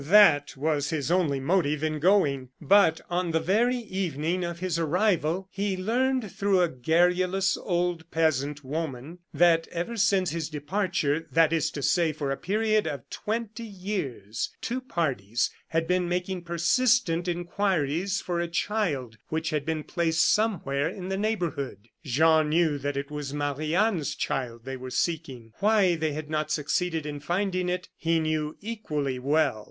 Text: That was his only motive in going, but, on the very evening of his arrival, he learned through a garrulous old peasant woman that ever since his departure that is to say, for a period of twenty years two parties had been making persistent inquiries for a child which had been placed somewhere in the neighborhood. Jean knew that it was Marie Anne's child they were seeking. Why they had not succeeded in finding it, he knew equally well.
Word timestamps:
That 0.07 0.57
was 0.57 0.89
his 0.89 1.11
only 1.11 1.39
motive 1.39 1.83
in 1.83 1.99
going, 1.99 2.49
but, 2.59 3.01
on 3.07 3.29
the 3.29 3.39
very 3.39 3.77
evening 3.77 4.43
of 4.43 4.57
his 4.57 4.79
arrival, 4.79 5.47
he 5.51 5.77
learned 5.77 6.31
through 6.31 6.59
a 6.61 6.69
garrulous 6.69 7.55
old 7.55 8.09
peasant 8.09 8.63
woman 8.63 9.19
that 9.31 9.67
ever 9.67 9.95
since 9.97 10.31
his 10.31 10.49
departure 10.49 11.27
that 11.31 11.53
is 11.53 11.69
to 11.69 11.83
say, 11.83 12.11
for 12.13 12.31
a 12.31 12.35
period 12.35 12.87
of 12.87 13.07
twenty 13.11 13.61
years 13.63 14.49
two 14.59 14.81
parties 14.81 15.51
had 15.67 15.87
been 15.87 16.09
making 16.09 16.41
persistent 16.45 17.27
inquiries 17.27 18.21
for 18.21 18.39
a 18.39 18.47
child 18.47 19.19
which 19.29 19.51
had 19.51 19.67
been 19.67 19.83
placed 19.83 20.27
somewhere 20.27 20.89
in 20.89 21.09
the 21.09 21.15
neighborhood. 21.17 21.89
Jean 22.03 22.49
knew 22.49 22.79
that 22.79 22.97
it 22.97 23.11
was 23.11 23.35
Marie 23.35 23.75
Anne's 23.75 24.15
child 24.15 24.65
they 24.65 24.77
were 24.77 24.89
seeking. 24.89 25.53
Why 25.59 25.93
they 25.93 26.13
had 26.13 26.27
not 26.27 26.49
succeeded 26.49 27.05
in 27.05 27.19
finding 27.19 27.69
it, 27.69 27.87
he 27.95 28.19
knew 28.19 28.57
equally 28.61 29.19
well. 29.19 29.59